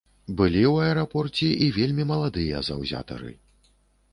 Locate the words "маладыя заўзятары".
2.13-3.31